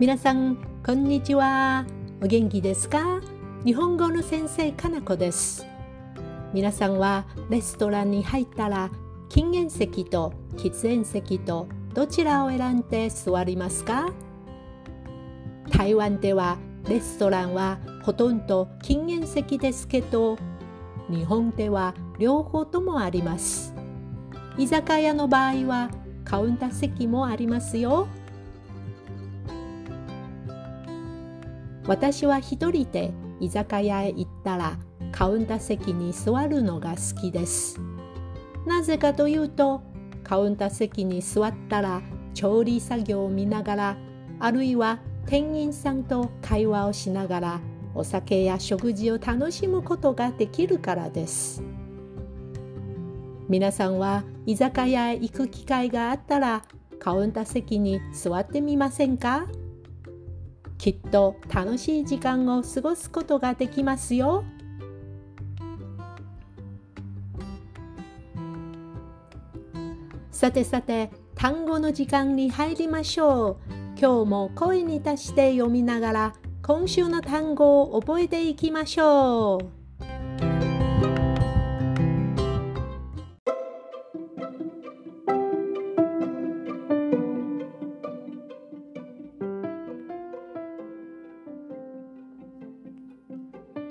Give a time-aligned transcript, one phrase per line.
[0.00, 0.56] 皆さん
[0.86, 1.84] こんにちは。
[2.22, 3.20] お元気ですか？
[3.64, 5.66] 日本語の先生かなこです。
[6.54, 8.92] 皆さんはレストランに入ったら
[9.28, 14.12] 禁煙席と喫煙席とどちらを選んで座りますか？
[15.70, 20.38] 台湾ではレストランはほとんど禁煙席ですけど
[21.10, 23.74] 日本では両方ともあります。
[24.56, 25.90] 居酒屋の場合は
[26.24, 28.06] カウンター席もありますよ。
[31.88, 34.78] 私は一人で居酒屋へ行ったら
[35.10, 37.80] カウンター席に座るのが好きです。
[38.66, 39.80] なぜかというと
[40.22, 42.02] カウンター席に座ったら
[42.34, 43.96] 調理作業を見ながら
[44.38, 47.60] あるいは店員さんと会話をしながら
[47.94, 51.62] お酒や食事を楽しむことができるからです。
[53.48, 56.64] 皆さんは居酒屋へ行く機会があったら
[56.98, 59.46] カウンター席に座ってみませんか？
[60.92, 64.42] きっと楽しい時間を過ごすことができますよ。
[70.30, 73.56] さてさて単語の時間に入りましょう。
[74.00, 79.77] 今日も声に出して読みながら今週の単語を覚えていきましょう。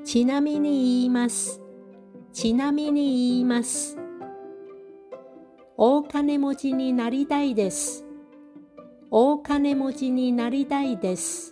[0.07, 1.61] ちなみに言います。
[2.31, 3.97] ちなみに言います。
[5.75, 8.05] 大金持ちになりたいです。
[9.11, 11.51] 大金持ちになりたいです。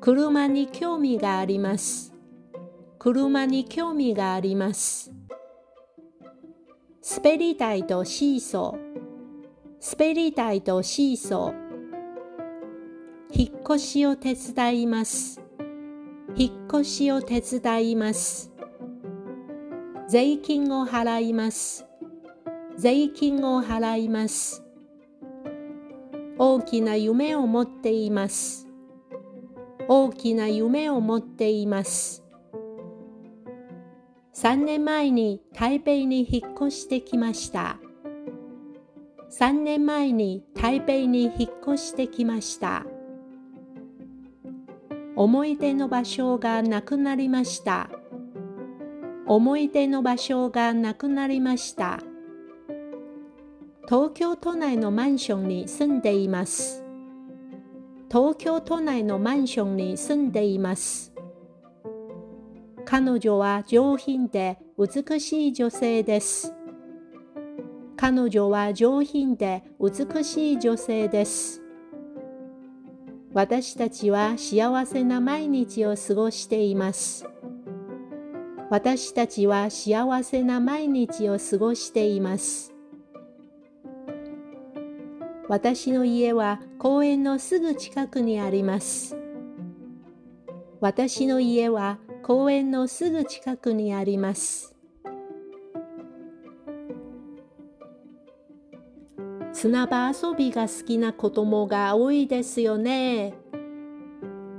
[0.00, 2.12] 車に興味があります。
[2.98, 5.12] 車に興味があります。
[7.16, 9.96] 滑りたいとシーソー。
[9.96, 11.54] 滑りたいとシーソー。
[13.32, 15.40] 引っ越しを手伝います。
[16.36, 18.52] 引っ越しを手伝います。
[20.08, 21.86] 税金を払います。
[22.76, 24.64] 税金を払います。
[26.38, 28.66] 大きな夢を持っています。
[29.88, 32.24] 大きな夢を持っています。
[34.34, 37.78] 3年前に台北に引っ越してきました。
[39.30, 42.86] 3年前に台北に引っ越してきました。
[45.22, 47.90] 思い出の場所がなくなりました。
[49.26, 52.00] 思い出の場所がなくなりました。
[53.86, 56.82] 東京都内のマンションに住んでいます。
[58.10, 61.12] 東京都内のマンションに住んでいます。
[62.86, 66.54] 彼女は上品で美しい女性です。
[67.98, 71.60] 彼女は上品で美しい女性です。
[73.32, 77.26] 私たちは幸せな毎日を過ごしています。
[78.70, 82.74] 私たちは幸せな毎日を過ごしています。
[85.48, 89.16] 私の家は公園のすぐ近くにあります。
[90.80, 94.74] 私の家は公園のすぐ近くにあります。
[99.62, 103.34] 砂場遊びが好きな子供が多いですよね。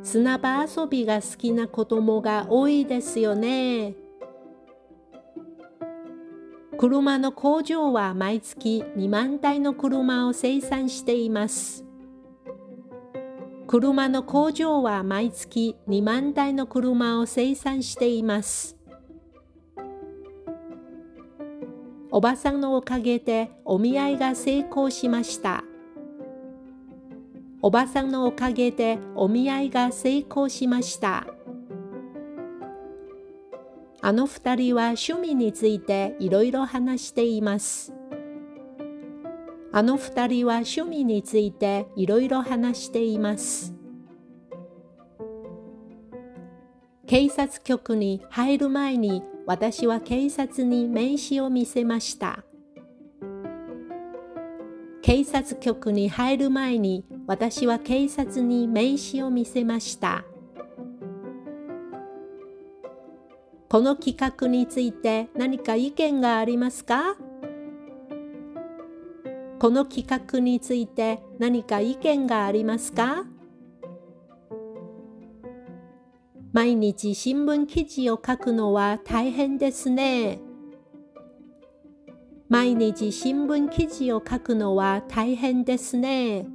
[0.03, 3.95] 砂場遊びが好きな子供が多いですよね。
[6.77, 11.83] 車の工場は毎月2万台の車を生産しています。
[13.65, 18.77] 車の工場は毎月2万台の車を生産しています。
[22.21, 25.63] おばさんのおかげでお見合いが成功しました。
[27.63, 31.25] おばさんのおかげでお見合いが成功しました。
[34.01, 37.91] あの二人は趣味についていろいろ話しています。
[39.71, 43.73] あの二人は趣味についていろいろ話しています。
[47.07, 52.45] 警察局に入る前に私は警察に名刺を見せました。
[55.01, 60.23] 警察局に入る前に私は警察に名刺を見せました。
[63.67, 67.17] この企画について何か意見がありますか？
[69.59, 73.25] この企画について何か意見がありますか？
[76.53, 80.39] 毎日新聞記事を書くのは大変ですね。
[82.49, 86.45] 毎日新聞記事を書くのは大変ですね。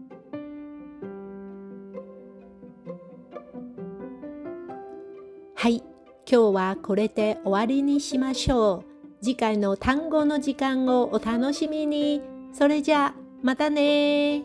[5.55, 5.83] はい、
[6.31, 9.25] 今日はこれで終わりにしましょう。
[9.25, 12.21] 次回の単語の時間をお楽しみに。
[12.53, 14.45] それじゃあ、またね